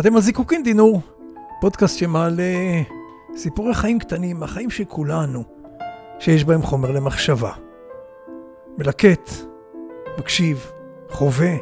[0.00, 1.00] אתם על זיקוקין דינור,
[1.60, 2.42] פודקאסט שמעלה
[3.36, 5.42] סיפורי חיים קטנים, החיים של כולנו,
[6.18, 7.52] שיש בהם חומר למחשבה.
[8.78, 9.30] מלקט,
[10.18, 10.70] מקשיב,
[11.10, 11.54] חווה,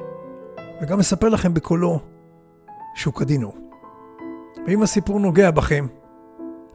[0.83, 2.01] וגם מספר לכם בקולו
[2.95, 3.57] שוק הדינור.
[4.67, 5.87] ואם הסיפור נוגע בכם,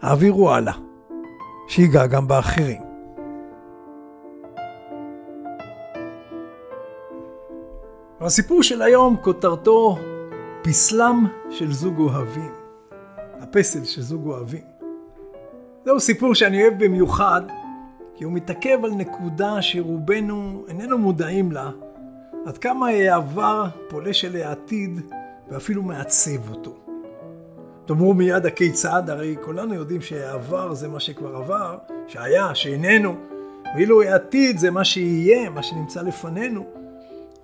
[0.01, 0.73] העבירו הלאה,
[1.67, 2.81] שיגע גם באחרים.
[8.21, 9.97] הסיפור של היום כותרתו
[10.63, 12.51] פסלם של זוג אוהבים.
[13.39, 14.61] הפסל של זוג אוהבים.
[15.85, 17.41] זהו סיפור שאני אוהב במיוחד,
[18.15, 21.71] כי הוא מתעכב על נקודה שרובנו איננו מודעים לה,
[22.45, 25.01] עד כמה העבר פולש אל העתיד
[25.49, 26.75] ואפילו מעצב אותו.
[27.85, 33.15] תאמרו מיד הכיצד, הרי כולנו יודעים שהעבר זה מה שכבר עבר, שהיה, שאיננו,
[33.75, 36.65] ואילו העתיד זה מה שיהיה, מה שנמצא לפנינו,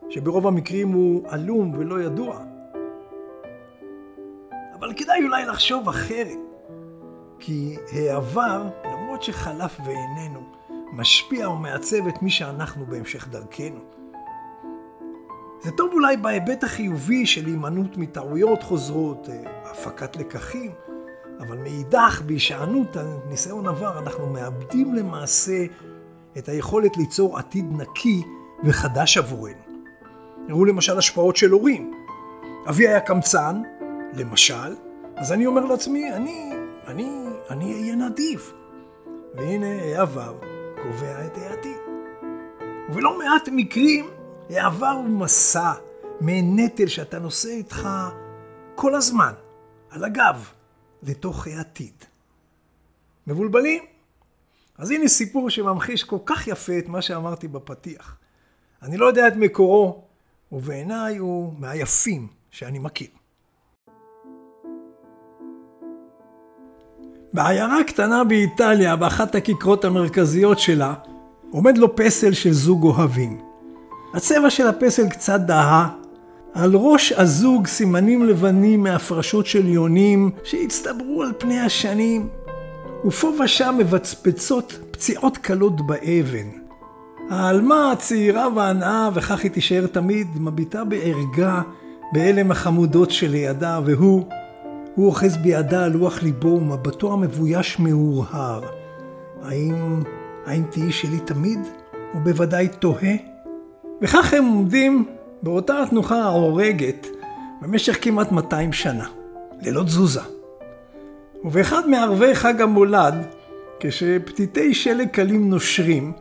[0.10, 2.44] שברוב המקרים הוא עלום ולא ידוע.
[4.80, 6.38] אבל כדאי אולי לחשוב אחרת.
[7.40, 10.40] כי העבר, למרות שחלף ואיננו,
[10.94, 13.80] משפיע ומעצב את מי שאנחנו בהמשך דרכנו.
[15.62, 20.72] זה טוב אולי בהיבט החיובי של הימנעות מטעויות חוזרות, אה, הפקת לקחים,
[21.40, 25.66] אבל מאידך, בהישענות על ניסיון עבר, אנחנו מאבדים למעשה
[26.38, 28.24] את היכולת ליצור עתיד נקי
[28.64, 29.70] וחדש עבורנו.
[30.50, 31.92] הראו למשל השפעות של הורים.
[32.70, 33.62] אבי היה קמצן,
[34.14, 34.76] למשל,
[35.16, 36.52] אז אני אומר לעצמי, אני,
[36.88, 38.54] אני, אני אהיה נדיב.
[39.36, 40.40] והנה העבר
[40.84, 41.78] קובע את העתיד.
[42.90, 44.10] ובלא מעט מקרים
[44.50, 45.74] העבר הוא מסע,
[46.22, 47.90] מעין נטל שאתה נושא איתך
[48.76, 49.34] כל הזמן,
[49.90, 50.50] על הגב,
[51.04, 52.06] לתוך העתיד.
[53.28, 53.84] מבולבלים?
[54.78, 58.18] אז הנה סיפור שממחיש כל כך יפה את מה שאמרתי בפתיח.
[58.82, 60.04] אני לא יודע את מקורו,
[60.52, 63.10] ובעיניי הוא מהיפים שאני מכיר.
[67.34, 70.94] בעיירה קטנה באיטליה, באחת הכיכרות המרכזיות שלה,
[71.52, 73.38] עומד לו פסל של זוג אוהבים.
[74.14, 75.90] הצבע של הפסל קצת דהה,
[76.54, 82.28] על ראש הזוג סימנים לבנים מהפרשות של יונים שהצטברו על פני השנים,
[83.06, 86.48] ופה ושם מבצבצות פציעות קלות באבן.
[87.30, 91.62] העלמה הצעירה והנאה, וכך היא תישאר תמיד, מביטה בערגה
[92.12, 94.26] באלם החמודות שלידה, והוא,
[95.00, 98.62] הוא אוחז בידה על לוח ליבו ומבטו המבויש מהורהר.
[99.42, 100.04] האם,
[100.46, 101.60] האם תהיי שלי תמיד?
[102.14, 103.16] הוא בוודאי תוהה.
[104.02, 105.06] וכך הם עומדים
[105.44, 107.08] באותה התנוחה ההורגת
[107.62, 109.06] במשך כמעט 200 שנה,
[109.62, 110.22] ללא תזוזה.
[111.44, 113.16] ובאחד מערבי חג המולד,
[113.80, 116.12] כשפתיתי שלג קלים נושרים,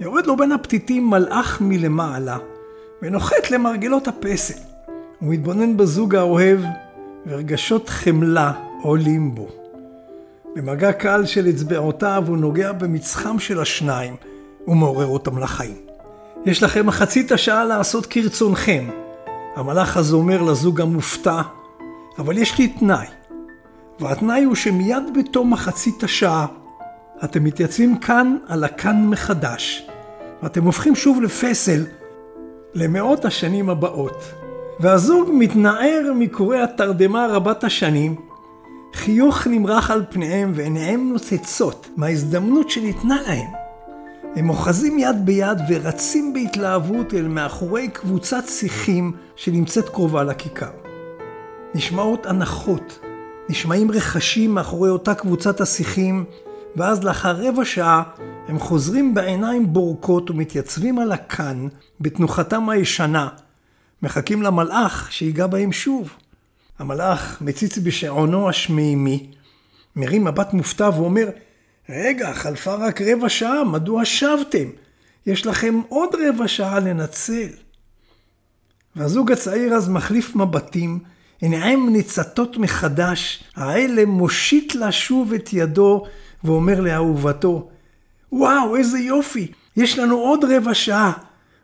[0.00, 2.36] יורד לו בין הפתיתים מלאך מלמעלה,
[3.02, 4.60] ונוחת למרגלות הפסל.
[5.20, 6.60] הוא מתבונן בזוג האוהב
[7.26, 8.52] ורגשות חמלה
[8.82, 9.48] עולים בו.
[10.56, 14.16] במגע קל של אצבעותיו הוא נוגע במצחם של השניים
[14.68, 15.76] ומעורר אותם לחיים.
[16.46, 18.84] יש לכם מחצית השעה לעשות כרצונכם.
[19.56, 21.42] המלאך הזה אומר לזוג המופתע,
[22.18, 23.06] אבל יש לי תנאי.
[24.00, 26.46] והתנאי הוא שמיד בתום מחצית השעה
[27.24, 29.86] אתם מתייצבים כאן על הכאן מחדש,
[30.42, 31.84] ואתם הופכים שוב לפסל
[32.74, 34.43] למאות השנים הבאות.
[34.80, 38.16] והזוג מתנער מקורי התרדמה רבת השנים,
[38.94, 43.46] חיוך נמרח על פניהם ועיניהם נוצצות מההזדמנות שניתנה להם.
[44.36, 50.70] הם אוחזים יד ביד ורצים בהתלהבות אל מאחורי קבוצת שיחים שנמצאת קרובה לכיכר.
[51.74, 52.98] נשמעות הנחות,
[53.48, 56.24] נשמעים רכשים מאחורי אותה קבוצת השיחים,
[56.76, 58.02] ואז לאחר רבע שעה
[58.48, 61.68] הם חוזרים בעיניים בורקות ומתייצבים על הכאן
[62.00, 63.28] בתנוחתם הישנה,
[64.04, 66.16] מחכים למלאך שיגע בהם שוב.
[66.78, 69.30] המלאך מציץ בשעונו השמימי,
[69.96, 71.28] מרים מבט מופתע ואומר,
[71.88, 74.68] רגע, חלפה רק רבע שעה, מדוע שבתם?
[75.26, 77.48] יש לכם עוד רבע שעה לנצל.
[78.96, 80.98] והזוג הצעיר אז מחליף מבטים,
[81.40, 86.04] עיניהם ניצתות מחדש, האלה מושיט לה שוב את ידו
[86.44, 87.68] ואומר לאהובתו,
[88.32, 91.12] וואו, איזה יופי, יש לנו עוד רבע שעה.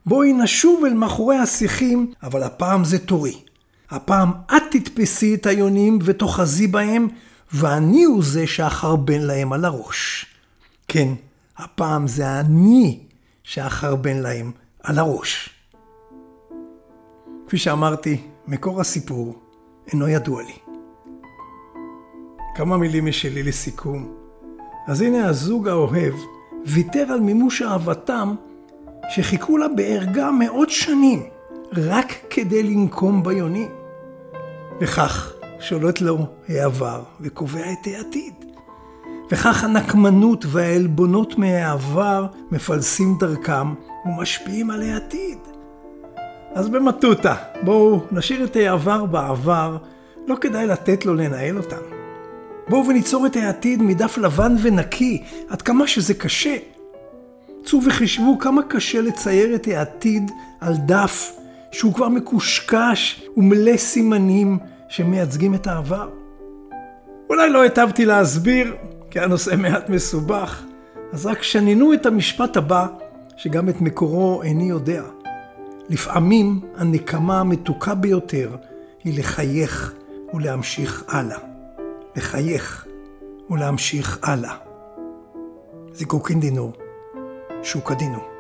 [0.07, 3.39] בואי נשוב אל מאחורי השיחים, אבל הפעם זה תורי.
[3.91, 7.09] הפעם את תתפסי את היונים ותאחזי בהם,
[7.53, 10.27] ואני הוא זה שאחרבן להם על הראש.
[10.89, 11.09] כן,
[11.57, 12.99] הפעם זה אני
[13.43, 14.53] שאחרבן להם
[14.83, 15.51] על הראש.
[17.47, 19.39] כפי שאמרתי, מקור הסיפור
[19.93, 20.55] אינו ידוע לי.
[22.55, 24.15] כמה מילים משלי לסיכום.
[24.87, 26.15] אז הנה הזוג האוהב
[26.67, 28.35] ויתר על מימוש אהבתם
[29.11, 31.23] שחיכו לה בערגה מאות שנים,
[31.73, 33.69] רק כדי לנקום ביונים.
[34.81, 38.35] וכך, שולט לו העבר וקובע את העתיד.
[39.31, 43.75] וכך הנקמנות והעלבונות מהעבר מפלסים דרכם
[44.07, 45.39] ומשפיעים על העתיד.
[46.55, 49.77] אז במטותא, בואו נשאיר את העבר בעבר,
[50.27, 51.83] לא כדאי לתת לו לנהל אותם.
[52.69, 56.57] בואו וניצור את העתיד מדף לבן ונקי, עד כמה שזה קשה.
[57.65, 60.31] צאו וחישבו כמה קשה לצייר את העתיד
[60.61, 61.33] על דף
[61.73, 64.59] שהוא כבר מקושקש ומלא סימנים
[64.89, 66.09] שמייצגים את העבר.
[67.31, 68.77] אולי לא היטבתי להסביר,
[69.11, 70.63] כי הנושא מעט מסובך,
[71.13, 72.87] אז רק שנינו את המשפט הבא,
[73.37, 75.03] שגם את מקורו איני יודע.
[75.89, 78.57] לפעמים הנקמה המתוקה ביותר
[79.05, 79.95] היא לחייך
[80.35, 81.39] ולהמשיך הלאה.
[82.17, 82.87] לחייך
[83.51, 84.57] ולהמשיך הלאה.
[85.93, 86.73] זיקוקין דינור,
[87.63, 88.40] שוקה דינור.